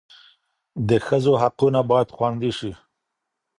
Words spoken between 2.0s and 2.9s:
خوندي سي.